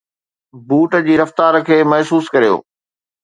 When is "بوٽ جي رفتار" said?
0.71-1.53